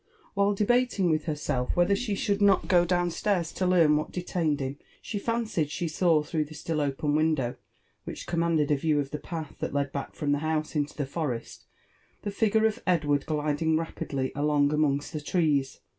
While 0.33 0.55
drk)ating 0.55 1.11
with 1.11 1.25
herself 1.25 1.75
wlielher 1.75 1.95
she 1.95 2.15
should 2.15 2.41
not 2.41 2.67
go 2.67 2.85
down 2.85 3.11
slair» 3.11 3.43
to 3.53 3.67
learn 3.67 3.95
what 3.95 4.11
detained 4.11 4.59
him, 4.59 4.79
she 4.99 5.19
fancied 5.19 5.69
she 5.69 5.87
saw 5.87 6.23
(hroogli 6.23 6.47
the 6.47 6.55
still 6.55 6.81
open 6.81 7.13
window, 7.13 7.55
which 8.03 8.25
commanded 8.25 8.71
a 8.71 8.75
view 8.75 8.99
of 8.99 9.11
the 9.11 9.19
path 9.19 9.57
(hailed 9.59 9.73
from 9.73 9.73
tho 9.73 9.89
bad^ 9.93 10.19
of 10.23 10.31
the 10.31 10.37
house 10.39 10.75
into 10.75 10.95
Uie 10.95 11.07
forest, 11.07 11.65
the 12.23 12.31
figure 12.31 12.65
of 12.65 12.81
Edward 12.87 13.27
gliding 13.27 13.77
rapidly 13.77 14.31
along 14.35 14.73
amongst 14.73 15.13
the 15.13 15.21
trees. 15.21 15.81